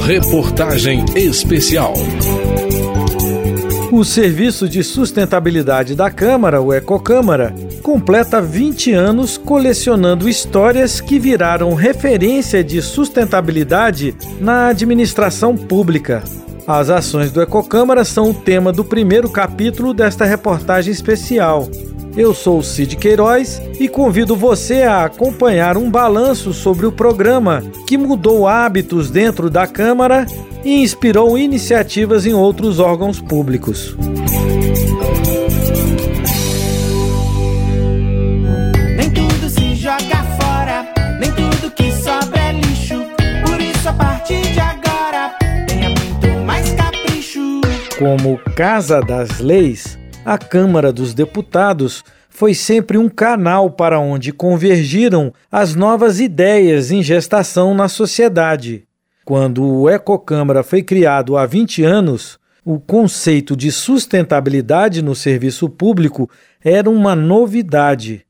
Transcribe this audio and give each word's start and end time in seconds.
Reportagem 0.00 1.04
Especial. 1.14 1.94
O 3.92 4.04
Serviço 4.04 4.68
de 4.68 4.82
Sustentabilidade 4.82 5.94
da 5.94 6.10
Câmara, 6.10 6.60
o 6.60 6.74
Ecocâmara, 6.74 7.54
completa 7.80 8.42
20 8.42 8.92
anos 8.92 9.38
colecionando 9.38 10.28
histórias 10.28 11.00
que 11.00 11.18
viraram 11.18 11.72
referência 11.74 12.62
de 12.62 12.82
sustentabilidade 12.82 14.16
na 14.40 14.66
administração 14.66 15.56
pública. 15.56 16.24
As 16.66 16.90
ações 16.90 17.30
do 17.30 17.40
Ecocâmara 17.40 18.04
são 18.04 18.30
o 18.30 18.34
tema 18.34 18.72
do 18.72 18.84
primeiro 18.84 19.30
capítulo 19.30 19.94
desta 19.94 20.24
reportagem 20.24 20.92
especial. 20.92 21.68
Eu 22.16 22.32
sou 22.32 22.62
Cid 22.62 22.96
Queiroz 22.96 23.60
e 23.80 23.88
convido 23.88 24.36
você 24.36 24.82
a 24.84 25.04
acompanhar 25.04 25.76
um 25.76 25.90
balanço 25.90 26.52
sobre 26.52 26.86
o 26.86 26.92
programa 26.92 27.60
que 27.88 27.98
mudou 27.98 28.46
hábitos 28.46 29.10
dentro 29.10 29.50
da 29.50 29.66
Câmara 29.66 30.24
e 30.64 30.80
inspirou 30.80 31.36
iniciativas 31.36 32.24
em 32.24 32.32
outros 32.32 32.78
órgãos 32.78 33.20
públicos. 33.20 33.96
Nem 38.96 39.10
tudo 39.10 39.48
se 39.50 39.74
joga 39.74 40.22
fora, 40.40 40.86
nem 41.18 41.32
tudo 41.32 41.68
que 41.72 41.90
sobra 41.90 42.40
é 42.40 42.52
lixo. 42.52 43.04
Por 43.44 43.60
isso, 43.60 43.88
a 43.88 43.92
partir 43.92 44.40
de 44.40 44.60
agora, 44.60 45.34
tenha 45.66 45.88
muito 45.90 46.46
mais 46.46 46.72
capricho. 46.74 47.60
Como 47.98 48.38
Casa 48.54 49.00
das 49.00 49.40
Leis, 49.40 49.98
a 50.24 50.38
Câmara 50.38 50.92
dos 50.92 51.12
Deputados 51.12 52.02
foi 52.30 52.54
sempre 52.54 52.96
um 52.96 53.08
canal 53.08 53.70
para 53.70 54.00
onde 54.00 54.32
convergiram 54.32 55.32
as 55.52 55.74
novas 55.74 56.18
ideias 56.18 56.90
em 56.90 57.02
gestação 57.02 57.74
na 57.74 57.88
sociedade. 57.88 58.84
Quando 59.24 59.64
o 59.64 59.88
Ecocâmara 59.88 60.62
foi 60.62 60.82
criado 60.82 61.36
há 61.36 61.46
20 61.46 61.82
anos, 61.84 62.38
o 62.64 62.80
conceito 62.80 63.54
de 63.54 63.70
sustentabilidade 63.70 65.02
no 65.02 65.14
serviço 65.14 65.68
público 65.68 66.28
era 66.64 66.88
uma 66.88 67.14
novidade. 67.14 68.24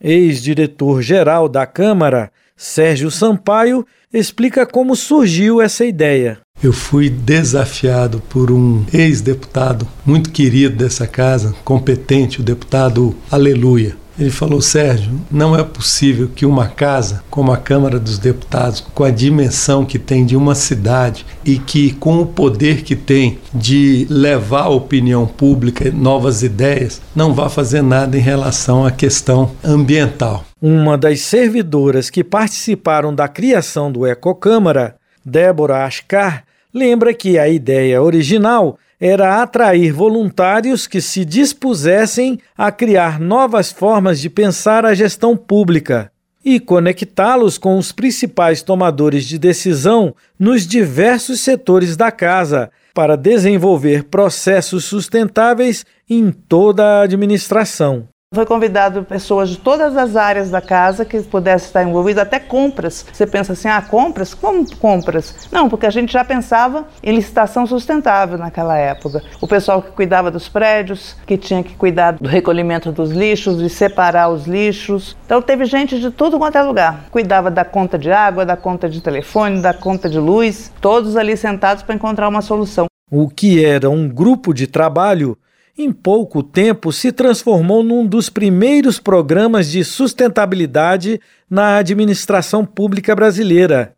Ex-diretor-geral 0.00 1.48
da 1.48 1.66
Câmara, 1.66 2.30
Sérgio 2.56 3.10
Sampaio, 3.10 3.84
explica 4.12 4.64
como 4.64 4.94
surgiu 4.94 5.60
essa 5.60 5.84
ideia. 5.84 6.38
Eu 6.62 6.72
fui 6.72 7.10
desafiado 7.10 8.22
por 8.28 8.52
um 8.52 8.84
ex-deputado 8.92 9.88
muito 10.06 10.30
querido 10.30 10.76
dessa 10.76 11.08
casa, 11.08 11.52
competente, 11.64 12.40
o 12.40 12.44
deputado 12.44 13.16
Aleluia. 13.28 13.96
Ele 14.16 14.30
falou: 14.30 14.60
Sérgio, 14.60 15.10
não 15.28 15.58
é 15.58 15.64
possível 15.64 16.30
que 16.32 16.46
uma 16.46 16.68
casa 16.68 17.24
como 17.28 17.50
a 17.50 17.56
Câmara 17.56 17.98
dos 17.98 18.16
Deputados, 18.16 18.80
com 18.94 19.02
a 19.02 19.10
dimensão 19.10 19.84
que 19.84 19.98
tem 19.98 20.24
de 20.24 20.36
uma 20.36 20.54
cidade 20.54 21.26
e 21.44 21.58
que 21.58 21.94
com 21.94 22.20
o 22.20 22.26
poder 22.26 22.82
que 22.82 22.94
tem 22.94 23.38
de 23.52 24.06
levar 24.08 24.64
a 24.64 24.68
opinião 24.68 25.26
pública 25.26 25.90
novas 25.90 26.44
ideias, 26.44 27.00
não 27.12 27.34
vá 27.34 27.48
fazer 27.48 27.82
nada 27.82 28.16
em 28.16 28.20
relação 28.20 28.86
à 28.86 28.92
questão 28.92 29.50
ambiental. 29.64 30.44
Uma 30.60 30.96
das 30.96 31.22
servidoras 31.22 32.08
que 32.08 32.22
participaram 32.22 33.12
da 33.12 33.26
criação 33.26 33.90
do 33.90 34.06
Ecocâmara, 34.06 34.94
Débora 35.24 35.84
Ascar, 35.84 36.44
lembra 36.72 37.12
que 37.12 37.38
a 37.38 37.48
ideia 37.48 38.02
original 38.02 38.78
era 39.00 39.42
atrair 39.42 39.92
voluntários 39.92 40.86
que 40.86 41.00
se 41.00 41.24
dispusessem 41.24 42.38
a 42.56 42.70
criar 42.70 43.18
novas 43.18 43.72
formas 43.72 44.20
de 44.20 44.30
pensar 44.30 44.86
a 44.86 44.94
gestão 44.94 45.36
pública 45.36 46.12
e 46.44 46.58
conectá-los 46.58 47.58
com 47.58 47.76
os 47.78 47.92
principais 47.92 48.62
tomadores 48.62 49.24
de 49.24 49.38
decisão 49.38 50.14
nos 50.38 50.66
diversos 50.66 51.40
setores 51.40 51.96
da 51.96 52.10
casa, 52.10 52.70
para 52.94 53.16
desenvolver 53.16 54.04
processos 54.04 54.84
sustentáveis 54.84 55.86
em 56.08 56.30
toda 56.30 56.84
a 56.84 57.02
administração. 57.02 58.11
Foi 58.34 58.46
convidado 58.46 59.04
pessoas 59.04 59.50
de 59.50 59.58
todas 59.58 59.94
as 59.94 60.16
áreas 60.16 60.48
da 60.48 60.62
casa 60.62 61.04
que 61.04 61.20
pudessem 61.20 61.66
estar 61.66 61.82
envolvidas, 61.84 62.22
até 62.22 62.40
compras. 62.40 63.04
Você 63.12 63.26
pensa 63.26 63.52
assim, 63.52 63.68
ah, 63.68 63.82
compras? 63.82 64.32
Como 64.32 64.64
compras? 64.76 65.46
Não, 65.52 65.68
porque 65.68 65.84
a 65.84 65.90
gente 65.90 66.14
já 66.14 66.24
pensava 66.24 66.86
em 67.02 67.14
licitação 67.14 67.66
sustentável 67.66 68.38
naquela 68.38 68.74
época. 68.78 69.22
O 69.38 69.46
pessoal 69.46 69.82
que 69.82 69.90
cuidava 69.90 70.30
dos 70.30 70.48
prédios, 70.48 71.14
que 71.26 71.36
tinha 71.36 71.62
que 71.62 71.74
cuidar 71.74 72.12
do 72.12 72.26
recolhimento 72.26 72.90
dos 72.90 73.10
lixos, 73.10 73.58
de 73.58 73.68
separar 73.68 74.30
os 74.30 74.46
lixos. 74.46 75.14
Então 75.26 75.42
teve 75.42 75.66
gente 75.66 76.00
de 76.00 76.10
tudo 76.10 76.38
quanto 76.38 76.56
é 76.56 76.62
lugar. 76.62 77.08
Cuidava 77.10 77.50
da 77.50 77.66
conta 77.66 77.98
de 77.98 78.10
água, 78.10 78.46
da 78.46 78.56
conta 78.56 78.88
de 78.88 79.02
telefone, 79.02 79.60
da 79.60 79.74
conta 79.74 80.08
de 80.08 80.18
luz, 80.18 80.72
todos 80.80 81.18
ali 81.18 81.36
sentados 81.36 81.82
para 81.82 81.94
encontrar 81.94 82.28
uma 82.28 82.40
solução. 82.40 82.86
O 83.10 83.28
que 83.28 83.62
era 83.62 83.90
um 83.90 84.08
grupo 84.08 84.54
de 84.54 84.66
trabalho 84.66 85.36
em 85.76 85.90
pouco 85.90 86.42
tempo 86.42 86.92
se 86.92 87.10
transformou 87.10 87.82
num 87.82 88.06
dos 88.06 88.28
primeiros 88.28 88.98
programas 88.98 89.70
de 89.70 89.82
sustentabilidade 89.84 91.20
na 91.48 91.76
administração 91.76 92.64
pública 92.64 93.14
brasileira 93.16 93.94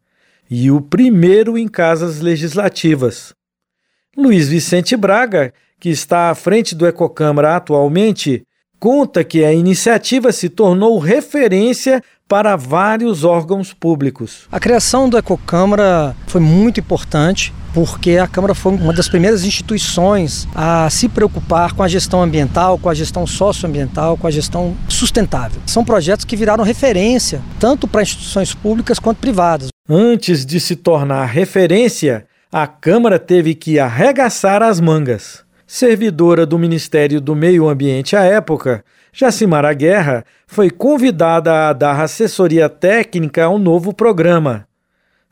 e 0.51 0.71
o 0.71 0.81
primeiro 0.81 1.59
em 1.59 1.67
casas 1.67 2.21
legislativas. 2.21 3.34
Luiz 4.17 4.49
Vicente 4.49 4.97
Braga, 4.97 5.53
que 5.81 5.89
está 5.89 6.31
à 6.31 6.34
frente 6.34 6.75
do 6.75 6.87
Ecocâmara 6.87 7.57
atualmente, 7.57 8.47
conta 8.79 9.25
que 9.25 9.45
a 9.45 9.53
iniciativa 9.53 10.31
se 10.31 10.49
tornou 10.49 10.99
referência 10.99 12.03
para 12.29 12.55
vários 12.55 13.25
órgãos 13.25 13.73
públicos. 13.73 14.47
A 14.53 14.61
criação 14.61 15.09
do 15.09 15.19
Ecocâmara 15.19 16.15
foi 16.27 16.41
muito 16.41 16.79
importante 16.79 17.53
porque 17.75 18.12
a 18.12 18.29
Câmara 18.29 18.55
foi 18.55 18.73
uma 18.73 18.93
das 18.93 19.09
primeiras 19.09 19.45
instituições 19.45 20.47
a 20.55 20.89
se 20.89 21.09
preocupar 21.09 21.73
com 21.73 21.83
a 21.83 21.89
gestão 21.89 22.23
ambiental, 22.23 22.79
com 22.79 22.89
a 22.89 22.95
gestão 22.95 23.27
socioambiental, 23.27 24.17
com 24.17 24.29
a 24.29 24.31
gestão 24.31 24.77
sustentável. 24.89 25.61
São 25.67 25.84
projetos 25.84 26.25
que 26.25 26.37
viraram 26.37 26.63
referência 26.63 27.43
tanto 27.59 27.89
para 27.89 28.03
instituições 28.03 28.55
públicas 28.55 29.01
quanto 29.01 29.19
privadas. 29.19 29.69
Antes 29.89 30.47
de 30.47 30.61
se 30.61 30.77
tornar 30.77 31.27
referência, 31.27 32.27
a 32.51 32.67
Câmara 32.67 33.19
teve 33.19 33.55
que 33.55 33.81
arregaçar 33.81 34.63
as 34.63 34.81
mangas. 34.81 35.43
Servidora 35.67 36.47
do 36.47 36.59
Ministério 36.59 37.21
do 37.21 37.34
Meio 37.34 37.69
Ambiente 37.69 38.15
à 38.15 38.23
época, 38.23 38.84
Jacimara 39.13 39.73
Guerra 39.75 40.25
foi 40.47 40.71
convidada 40.71 41.69
a 41.69 41.73
dar 41.73 42.01
assessoria 42.01 42.69
técnica 42.69 43.45
ao 43.45 43.59
novo 43.59 43.93
programa. 43.93 44.67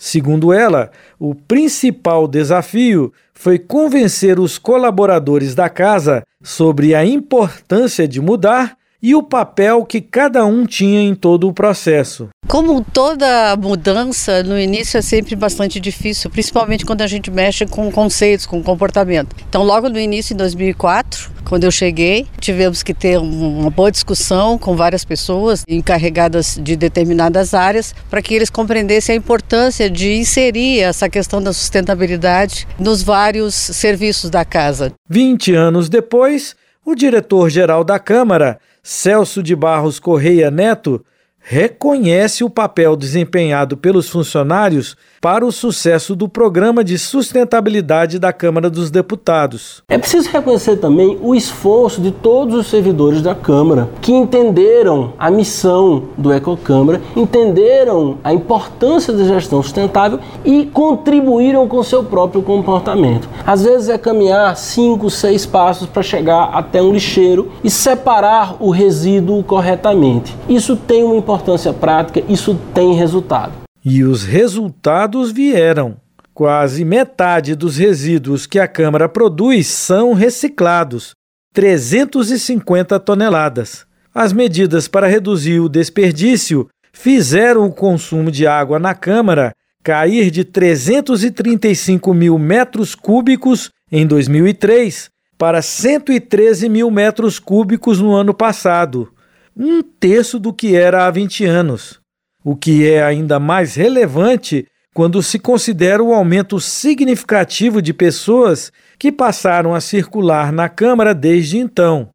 Segundo 0.04 0.52
ela, 0.52 0.90
o 1.16 1.32
principal 1.32 2.26
desafio 2.26 3.12
foi 3.32 3.56
convencer 3.56 4.40
os 4.40 4.58
colaboradores 4.58 5.54
da 5.54 5.68
casa 5.68 6.24
sobre 6.42 6.92
a 6.92 7.06
importância 7.06 8.08
de 8.08 8.20
mudar 8.20 8.76
e 9.02 9.16
o 9.16 9.22
papel 9.22 9.84
que 9.84 10.00
cada 10.00 10.46
um 10.46 10.64
tinha 10.64 11.00
em 11.02 11.14
todo 11.14 11.48
o 11.48 11.52
processo. 11.52 12.28
Como 12.46 12.84
toda 12.84 13.56
mudança, 13.56 14.42
no 14.42 14.58
início 14.58 14.98
é 14.98 15.02
sempre 15.02 15.34
bastante 15.34 15.80
difícil, 15.80 16.30
principalmente 16.30 16.84
quando 16.84 17.02
a 17.02 17.06
gente 17.06 17.30
mexe 17.30 17.66
com 17.66 17.90
conceitos, 17.90 18.46
com 18.46 18.62
comportamento. 18.62 19.34
Então, 19.48 19.64
logo 19.64 19.88
no 19.88 19.98
início, 19.98 20.34
em 20.34 20.36
2004, 20.36 21.32
quando 21.44 21.64
eu 21.64 21.70
cheguei, 21.70 22.26
tivemos 22.38 22.82
que 22.82 22.94
ter 22.94 23.18
uma 23.18 23.70
boa 23.70 23.90
discussão 23.90 24.56
com 24.58 24.76
várias 24.76 25.04
pessoas 25.04 25.64
encarregadas 25.66 26.58
de 26.62 26.76
determinadas 26.76 27.54
áreas 27.54 27.94
para 28.08 28.22
que 28.22 28.34
eles 28.34 28.50
compreendessem 28.50 29.14
a 29.14 29.18
importância 29.18 29.90
de 29.90 30.12
inserir 30.12 30.80
essa 30.80 31.08
questão 31.08 31.42
da 31.42 31.52
sustentabilidade 31.52 32.68
nos 32.78 33.02
vários 33.02 33.54
serviços 33.54 34.30
da 34.30 34.44
casa. 34.44 34.92
20 35.08 35.54
anos 35.54 35.88
depois, 35.88 36.54
o 36.84 36.94
diretor-geral 36.94 37.84
da 37.84 37.98
Câmara, 37.98 38.58
Celso 38.82 39.42
de 39.42 39.54
Barros 39.54 40.00
Correia 40.00 40.50
Neto, 40.50 41.04
reconhece 41.38 42.42
o 42.42 42.50
papel 42.50 42.96
desempenhado 42.96 43.76
pelos 43.76 44.08
funcionários 44.08 44.96
para 45.22 45.46
o 45.46 45.52
sucesso 45.52 46.16
do 46.16 46.28
programa 46.28 46.82
de 46.82 46.98
sustentabilidade 46.98 48.18
da 48.18 48.32
Câmara 48.32 48.68
dos 48.68 48.90
Deputados. 48.90 49.80
É 49.88 49.96
preciso 49.96 50.28
reconhecer 50.28 50.78
também 50.78 51.16
o 51.22 51.32
esforço 51.32 52.00
de 52.00 52.10
todos 52.10 52.56
os 52.56 52.66
servidores 52.66 53.22
da 53.22 53.32
Câmara 53.32 53.88
que 54.00 54.12
entenderam 54.12 55.12
a 55.16 55.30
missão 55.30 56.08
do 56.18 56.32
Ecocâmara, 56.32 57.00
entenderam 57.14 58.18
a 58.24 58.34
importância 58.34 59.12
da 59.12 59.22
gestão 59.22 59.62
sustentável 59.62 60.18
e 60.44 60.66
contribuíram 60.66 61.68
com 61.68 61.80
seu 61.84 62.02
próprio 62.02 62.42
comportamento. 62.42 63.28
Às 63.46 63.62
vezes 63.62 63.88
é 63.90 63.96
caminhar 63.96 64.56
cinco, 64.56 65.08
seis 65.08 65.46
passos 65.46 65.86
para 65.86 66.02
chegar 66.02 66.50
até 66.52 66.82
um 66.82 66.92
lixeiro 66.92 67.48
e 67.62 67.70
separar 67.70 68.56
o 68.58 68.70
resíduo 68.70 69.40
corretamente. 69.44 70.36
Isso 70.48 70.74
tem 70.74 71.04
uma 71.04 71.14
importância 71.14 71.72
prática, 71.72 72.20
isso 72.28 72.58
tem 72.74 72.94
resultado. 72.94 73.61
E 73.84 74.04
os 74.04 74.24
resultados 74.24 75.32
vieram. 75.32 75.96
Quase 76.34 76.84
metade 76.84 77.54
dos 77.54 77.76
resíduos 77.76 78.46
que 78.46 78.58
a 78.58 78.66
Câmara 78.66 79.08
produz 79.08 79.66
são 79.66 80.14
reciclados 80.14 81.14
350 81.52 82.98
toneladas. 83.00 83.84
As 84.14 84.32
medidas 84.32 84.88
para 84.88 85.06
reduzir 85.06 85.60
o 85.60 85.68
desperdício 85.68 86.68
fizeram 86.92 87.66
o 87.66 87.72
consumo 87.72 88.30
de 88.30 88.46
água 88.46 88.78
na 88.78 88.94
Câmara 88.94 89.52
cair 89.82 90.30
de 90.30 90.44
335 90.44 92.14
mil 92.14 92.38
metros 92.38 92.94
cúbicos 92.94 93.70
em 93.90 94.06
2003 94.06 95.10
para 95.36 95.60
113 95.60 96.68
mil 96.68 96.90
metros 96.90 97.38
cúbicos 97.38 98.00
no 98.00 98.14
ano 98.14 98.32
passado, 98.32 99.12
um 99.56 99.82
terço 99.82 100.38
do 100.38 100.52
que 100.52 100.76
era 100.76 101.06
há 101.06 101.10
20 101.10 101.44
anos, 101.44 102.00
o 102.44 102.56
que 102.56 102.88
é 102.88 103.02
ainda 103.02 103.38
mais 103.38 103.74
relevante 103.74 104.66
quando 104.94 105.22
se 105.22 105.38
considera 105.38 106.02
o 106.02 106.12
aumento 106.12 106.60
significativo 106.60 107.80
de 107.80 107.94
pessoas 107.94 108.70
que 108.98 109.10
passaram 109.10 109.74
a 109.74 109.80
circular 109.80 110.52
na 110.52 110.68
Câmara 110.68 111.14
desde 111.14 111.58
então. 111.58 112.08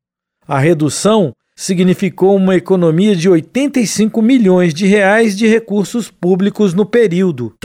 A 0.48 0.60
redução 0.60 1.34
significou 1.56 2.36
uma 2.36 2.56
economia 2.56 3.16
de 3.16 3.28
85 3.28 4.22
milhões 4.22 4.74
de 4.74 4.86
reais 4.86 5.36
de 5.36 5.48
recursos 5.48 6.12
públicos 6.12 6.74
no 6.74 6.86
período. 6.86 7.56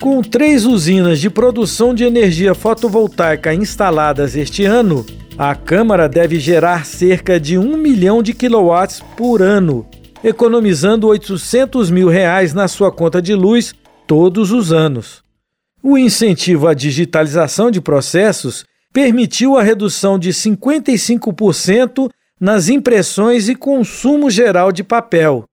Com 0.00 0.22
três 0.22 0.66
usinas 0.66 1.18
de 1.18 1.30
produção 1.30 1.94
de 1.94 2.04
energia 2.04 2.54
fotovoltaica 2.54 3.54
instaladas 3.54 4.36
este 4.36 4.64
ano, 4.64 5.06
a 5.38 5.54
Câmara 5.54 6.06
deve 6.06 6.38
gerar 6.38 6.84
cerca 6.84 7.40
de 7.40 7.56
1 7.56 7.76
milhão 7.78 8.22
de 8.22 8.34
quilowatts 8.34 9.00
por 9.16 9.40
ano, 9.40 9.86
economizando 10.22 11.06
800 11.06 11.90
mil 11.90 12.08
reais 12.08 12.52
na 12.52 12.68
sua 12.68 12.92
conta 12.92 13.22
de 13.22 13.34
luz 13.34 13.74
todos 14.06 14.52
os 14.52 14.70
anos. 14.70 15.22
O 15.82 15.96
incentivo 15.96 16.68
à 16.68 16.74
digitalização 16.74 17.70
de 17.70 17.80
processos 17.80 18.64
permitiu 18.92 19.56
a 19.56 19.62
redução 19.62 20.18
de 20.18 20.30
55% 20.30 22.10
nas 22.38 22.68
impressões 22.68 23.48
e 23.48 23.54
consumo 23.54 24.30
geral 24.30 24.70
de 24.70 24.84
papel. 24.84 25.44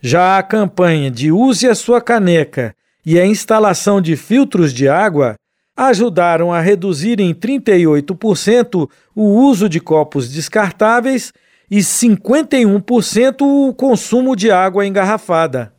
Já 0.00 0.38
a 0.38 0.42
campanha 0.42 1.10
de 1.10 1.30
Use 1.30 1.68
a 1.68 1.74
sua 1.74 2.00
caneca 2.00 2.74
e 3.04 3.18
a 3.18 3.26
instalação 3.26 4.00
de 4.00 4.16
filtros 4.16 4.72
de 4.72 4.88
água 4.88 5.34
ajudaram 5.76 6.52
a 6.52 6.60
reduzir 6.60 7.20
em 7.20 7.34
38% 7.34 8.88
o 9.14 9.22
uso 9.22 9.68
de 9.68 9.80
copos 9.80 10.30
descartáveis 10.30 11.32
e 11.70 11.78
51% 11.78 13.40
o 13.40 13.72
consumo 13.72 14.36
de 14.36 14.50
água 14.50 14.86
engarrafada. 14.86 15.72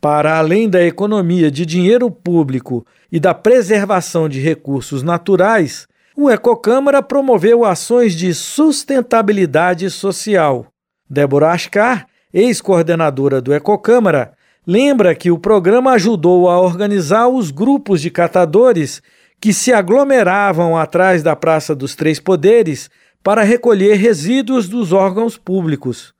Para 0.00 0.38
além 0.38 0.68
da 0.68 0.82
economia 0.82 1.50
de 1.50 1.64
dinheiro 1.64 2.10
público 2.10 2.86
e 3.10 3.20
da 3.20 3.34
preservação 3.34 4.28
de 4.28 4.40
recursos 4.40 5.02
naturais, 5.02 5.86
o 6.16 6.30
Ecocâmara 6.30 7.02
promoveu 7.02 7.64
ações 7.64 8.14
de 8.14 8.32
sustentabilidade 8.32 9.88
social. 9.90 10.66
Débora 11.08 11.52
Ascar, 11.52 12.06
ex-coordenadora 12.32 13.40
do 13.40 13.52
Ecocâmara, 13.52 14.32
lembra 14.66 15.14
que 15.14 15.30
o 15.30 15.38
programa 15.38 15.92
ajudou 15.92 16.48
a 16.48 16.60
organizar 16.60 17.28
os 17.28 17.50
grupos 17.50 18.00
de 18.00 18.10
catadores 18.10 19.02
que 19.40 19.52
se 19.52 19.72
aglomeravam 19.72 20.76
atrás 20.76 21.22
da 21.22 21.36
Praça 21.36 21.74
dos 21.74 21.94
Três 21.94 22.18
Poderes 22.18 22.90
para 23.22 23.42
recolher 23.42 23.96
resíduos 23.96 24.68
dos 24.68 24.92
órgãos 24.92 25.36
públicos. 25.36 26.14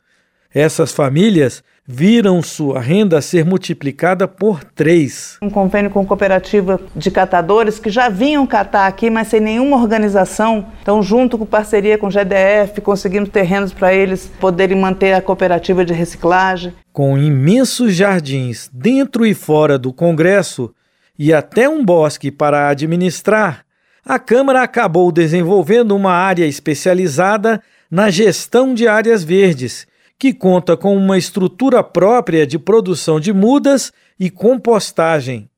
Essas 0.53 0.93
famílias 0.93 1.63
viram 1.87 2.43
sua 2.43 2.81
renda 2.81 3.21
ser 3.21 3.45
multiplicada 3.45 4.27
por 4.27 4.65
três. 4.65 5.37
Um 5.43 5.51
convênio 5.51 5.91
com 5.91 6.05
cooperativa 6.05 6.81
de 6.97 7.11
catadores 7.11 7.79
que 7.79 7.91
já 7.91 8.09
vinham 8.09 8.47
catar 8.47 8.87
aqui, 8.87 9.11
mas 9.11 9.29
sem 9.29 9.41
nenhuma 9.41 9.77
organização. 9.77 10.67
Então, 10.81 11.03
junto 11.03 11.37
com 11.37 11.45
parceria 11.45 11.99
com 11.99 12.07
o 12.07 12.11
GDF, 12.11 12.81
conseguimos 12.81 13.29
terrenos 13.29 13.73
para 13.73 13.95
eles 13.95 14.31
poderem 14.41 14.79
manter 14.79 15.13
a 15.13 15.21
cooperativa 15.21 15.85
de 15.85 15.93
reciclagem. 15.93 16.73
Com 16.93 17.19
imensos 17.19 17.95
jardins 17.95 18.71
dentro 18.73 19.27
e 19.27 19.35
fora 19.35 19.79
do 19.79 19.93
Congresso 19.93 20.75
e 21.19 21.33
até 21.35 21.69
um 21.69 21.85
bosque 21.85 22.31
para 22.31 22.69
administrar, 22.69 23.65
a 24.05 24.19
Câmara 24.19 24.63
acabou 24.63 25.13
desenvolvendo 25.13 25.95
uma 25.95 26.13
área 26.13 26.47
especializada 26.47 27.63
na 27.91 28.11
gestão 28.11 28.75
de 28.75 28.89
áreas 28.89 29.23
verdes 29.23 29.87
que 30.19 30.33
conta 30.33 30.77
com 30.77 30.97
uma 30.97 31.19
estrutura 31.19 31.83
própria 31.83 32.47
de 32.47 32.59
produção 32.59 33.19
de 33.19 33.33
mudas 33.33 33.93
e 34.19 34.31
compostagem. 34.31 35.49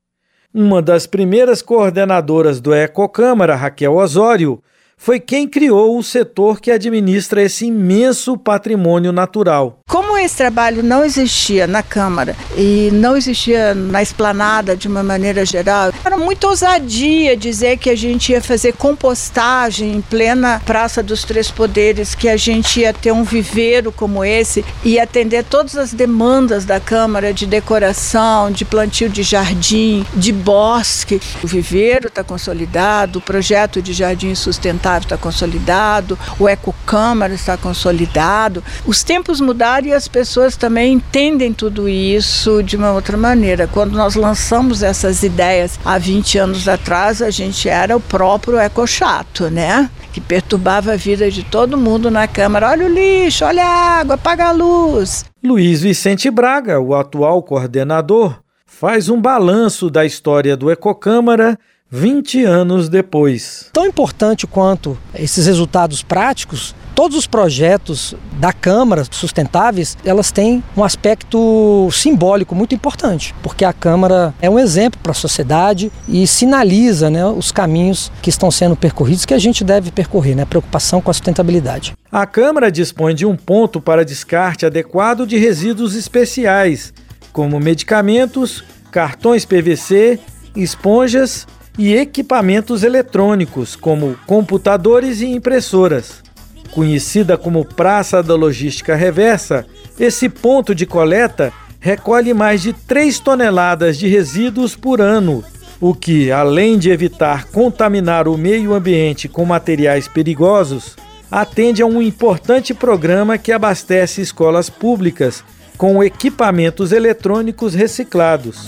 Uma 0.53 0.81
das 0.81 1.07
primeiras 1.07 1.61
coordenadoras 1.61 2.61
do 2.61 2.75
Ecocâmara, 2.75 3.55
Raquel 3.55 3.95
Osório, 3.95 4.63
foi 4.97 5.21
quem 5.21 5.47
criou 5.47 5.99
o 5.99 6.03
setor 6.03 6.61
que 6.61 6.71
administra 6.71 7.43
esse 7.43 7.67
imenso 7.67 8.39
patrimônio 8.39 9.13
natural. 9.13 9.81
Como 9.87 10.06
esse 10.19 10.37
trabalho 10.37 10.83
não 10.83 11.05
existia 11.05 11.67
na 11.67 11.83
Câmara 11.83 12.37
e 12.57 12.91
não 12.93 13.17
existia 13.17 13.75
na 13.75 14.03
esplanada 14.03 14.77
de 14.77 14.89
uma 14.89 15.03
maneira 15.03 15.45
geral, 15.45 15.93
era 16.05 16.17
muito 16.17 16.47
ousadia 16.47 17.37
dizer 17.37 17.77
que 17.79 17.91
a 17.91 17.97
gente 17.97 18.33
ia 18.33 18.41
fazer 18.41 18.73
compostagem 18.75 19.95
em 19.95 20.01
plena 20.01 20.61
Praça 20.65 21.03
dos 21.03 21.25
Três 21.25 21.51
Poderes, 21.51 22.15
que 22.15 22.29
a 22.29 22.37
gente 22.37 22.81
ia 22.81 22.93
ter 22.93 23.13
um 23.13 23.23
viveiro 23.23 23.93
como 23.93 24.25
esse 24.25 24.65
e 24.85 24.99
atender 24.99 25.45
todas 25.45 25.77
as 25.77 25.93
demandas 25.93 26.65
da 26.65 26.81
Câmara 26.81 27.33
de 27.33 27.47
decoração, 27.47 28.51
de 28.51 28.65
plantio 28.65 29.09
de 29.09 29.23
jardim, 29.23 30.05
de 30.15 30.33
bosque. 30.33 31.21
O 31.43 31.47
viveiro 31.47 32.09
está 32.09 32.23
consolidado, 32.23 33.19
o 33.19 33.23
projeto 33.23 33.83
de 33.83 33.93
jardim 33.93 34.35
sustentável 34.35 35.07
está 35.07 35.17
consolidado, 35.17 36.19
o 36.39 36.49
Ecocâmara 36.49 37.35
está 37.35 37.57
consolidado. 37.57 38.63
Os 38.85 39.03
tempos 39.03 39.41
mudaram 39.41 39.89
e 39.89 39.93
as 40.07 40.09
pessoas 40.09 40.57
também 40.57 40.93
entendem 40.93 41.53
tudo 41.53 41.89
isso 41.89 42.63
de 42.63 42.77
uma 42.77 42.93
outra 42.93 43.17
maneira. 43.17 43.67
Quando 43.67 43.97
nós 43.97 44.15
lançamos 44.15 44.81
essas 44.81 45.25
ideias 45.25 45.81
há 45.85 45.99
20 45.99 46.39
anos 46.39 46.69
atrás, 46.69 47.21
a 47.21 47.29
gente 47.29 47.69
era 47.69 47.97
o 47.97 48.01
próprio 48.01 48.61
ecochato, 48.61 49.51
né? 49.51 49.91
Que 50.13 50.21
perturbava 50.21 50.93
a 50.93 50.97
vida 50.97 51.29
de 51.29 51.43
todo 51.43 51.77
mundo 51.77 52.09
na 52.09 52.29
Câmara. 52.29 52.71
Olha 52.71 52.87
o 52.87 52.89
lixo, 52.89 53.45
olha 53.45 53.65
a 53.65 53.99
água, 53.99 54.15
apaga 54.15 54.47
a 54.47 54.53
luz. 54.53 55.25
Luiz 55.43 55.83
Vicente 55.83 56.31
Braga, 56.31 56.79
o 56.79 56.95
atual 56.95 57.43
coordenador, 57.43 58.39
faz 58.65 59.09
um 59.09 59.21
balanço 59.21 59.91
da 59.91 60.05
história 60.05 60.57
do 60.57 60.71
Ecocâmara 60.71 61.59
20 61.91 62.45
anos 62.45 62.89
depois. 62.89 63.71
Tão 63.73 63.87
importante 63.87 64.47
quanto 64.47 64.99
esses 65.15 65.47
resultados 65.47 66.03
práticos, 66.03 66.75
todos 66.97 67.17
os 67.17 67.27
projetos 67.27 68.15
da 68.41 68.53
Câmara 68.53 69.05
sustentáveis, 69.09 69.97
elas 70.05 70.33
têm 70.33 70.65
um 70.77 70.83
aspecto 70.83 71.89
simbólico 71.93 72.55
muito 72.55 72.75
importante, 72.75 73.35
porque 73.41 73.65
a 73.65 73.73
Câmara 73.73 74.35
é 74.41 74.51
um 74.51 74.59
exemplo 74.59 74.99
para 75.01 75.13
a 75.13 75.15
sociedade 75.15 75.93
e 76.09 76.27
sinaliza 76.27 77.09
né, 77.09 77.25
os 77.25 77.53
caminhos 77.53 78.11
que 78.21 78.31
estão 78.31 78.51
sendo 78.51 78.75
percorridos 78.75 79.25
que 79.25 79.35
a 79.35 79.39
gente 79.39 79.63
deve 79.63 79.93
percorrer, 79.93 80.35
né, 80.35 80.45
preocupação 80.45 81.01
com 81.01 81.11
a 81.11 81.15
sustentabilidade. 81.15 81.95
A 82.11 82.27
Câmara 82.27 82.73
dispõe 82.73 83.15
de 83.15 83.25
um 83.25 83.37
ponto 83.37 83.81
para 83.81 84.05
descarte 84.05 84.67
adequado 84.67 85.25
de 85.25 85.37
resíduos 85.37 85.95
especiais, 85.95 86.93
como 87.33 87.61
medicamentos, 87.61 88.65
cartões 88.91 89.45
PVC, 89.45 90.19
esponjas 90.57 91.47
e 91.79 91.95
equipamentos 91.95 92.83
eletrônicos, 92.83 93.77
como 93.77 94.17
computadores 94.27 95.21
e 95.21 95.27
impressoras. 95.27 96.23
Conhecida 96.71 97.37
como 97.37 97.65
Praça 97.65 98.23
da 98.23 98.35
Logística 98.35 98.95
Reversa, 98.95 99.67
esse 99.99 100.29
ponto 100.29 100.75
de 100.75 100.87
coleta 100.87 101.53
recolhe 101.81 102.35
mais 102.35 102.63
de 102.63 102.73
3 102.73 103.19
toneladas 103.21 103.97
de 103.99 104.09
resíduos 104.09 104.75
por 104.75 105.01
ano, 105.01 105.45
o 105.81 105.95
que, 105.95 106.31
além 106.31 106.79
de 106.79 106.91
evitar 106.91 107.45
contaminar 107.47 108.27
o 108.27 108.37
meio 108.37 108.75
ambiente 108.75 109.29
com 109.29 109.45
materiais 109.45 110.09
perigosos, 110.09 110.97
atende 111.31 111.83
a 111.83 111.87
um 111.87 112.01
importante 112.01 112.73
programa 112.73 113.37
que 113.37 113.53
abastece 113.53 114.21
escolas 114.21 114.71
públicas 114.71 115.45
com 115.77 116.03
equipamentos 116.03 116.93
eletrônicos 116.93 117.75
reciclados. 117.75 118.67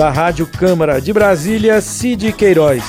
Da 0.00 0.08
Rádio 0.08 0.46
Câmara 0.46 0.98
de 0.98 1.12
Brasília, 1.12 1.78
Cid 1.82 2.32
Queiroz. 2.32 2.82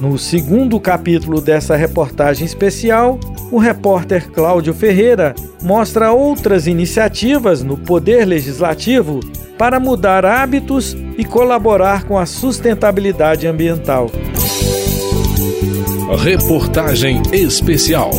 No 0.00 0.16
segundo 0.16 0.80
capítulo 0.80 1.42
dessa 1.42 1.76
reportagem 1.76 2.46
especial, 2.46 3.20
o 3.50 3.58
repórter 3.58 4.30
Cláudio 4.30 4.72
Ferreira 4.72 5.34
mostra 5.60 6.10
outras 6.10 6.66
iniciativas 6.66 7.62
no 7.62 7.76
Poder 7.76 8.24
Legislativo 8.24 9.20
para 9.58 9.78
mudar 9.78 10.24
hábitos 10.24 10.96
e 11.18 11.22
colaborar 11.22 12.04
com 12.04 12.18
a 12.18 12.24
sustentabilidade 12.24 13.46
ambiental. 13.46 14.10
Reportagem 16.18 17.20
especial. 17.30 18.10